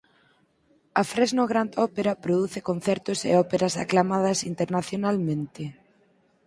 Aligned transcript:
A 1.01 1.03
Fresno 1.11 1.43
Grand 1.51 1.71
Opera 1.85 2.13
produce 2.25 2.59
concertos 2.69 3.19
e 3.31 3.33
operas 3.43 3.73
aclamadas 3.83 4.39
internacionalmente. 4.51 5.63